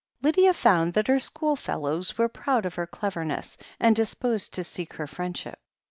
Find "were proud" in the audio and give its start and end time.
2.17-2.65